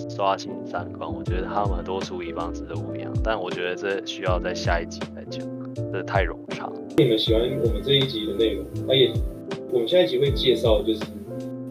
[0.09, 5.45] 刷新三观，我觉得他们很多处理方式都不一样，但我觉得这需要在下一集再讲，
[5.91, 6.71] 这太冗长。
[6.95, 9.11] 你们喜欢我们这一集的内容，那也
[9.73, 11.01] 我们下一集会介绍，就是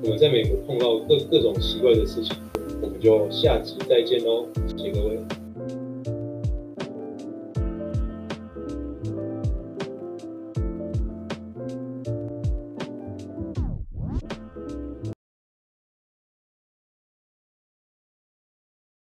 [0.04, 2.36] 我们在美国碰到各各种奇怪的事情，
[2.82, 4.46] 我们就下期再见喽，
[4.76, 5.43] 谢谢各位。